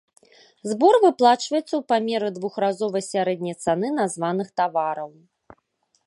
Збор 0.69 0.95
выплачваецца 1.03 1.65
ў 1.75 1.81
памеры 1.91 2.27
двухразовай 2.37 3.03
сярэдняй 3.11 3.55
цаны 3.67 3.87
названых 4.01 4.47
тавараў. 4.63 5.09